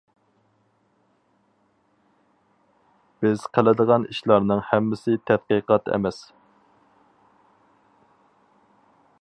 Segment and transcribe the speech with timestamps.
[3.25, 6.23] بىز قىلىدىغان ئىشلارنىڭ ھەممىسى تەتقىقات ئەمەس.